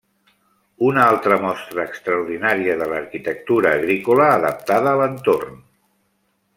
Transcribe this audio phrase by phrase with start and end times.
[0.87, 5.63] Una altra mostra extraordinària de l'arquitectura agrícola adaptada a l'entorn.